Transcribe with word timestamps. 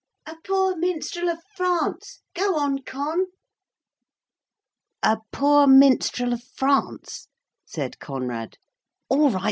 ("A 0.25 0.35
poor 0.43 0.75
minstrel 0.75 1.29
of 1.29 1.43
France") 1.55 2.23
go 2.33 2.55
on, 2.55 2.79
Con.' 2.79 3.27
'A 5.03 5.17
poor 5.31 5.67
minstrel 5.67 6.33
of 6.33 6.41
France,' 6.43 7.27
said 7.67 7.99
Conrad, 7.99 8.57
'(all 9.09 9.29
right! 9.29 9.39